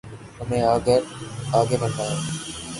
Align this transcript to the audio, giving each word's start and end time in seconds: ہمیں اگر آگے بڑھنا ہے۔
ہمیں 0.39 0.63
اگر 0.67 0.99
آگے 1.53 1.77
بڑھنا 1.81 2.03
ہے۔ 2.03 2.17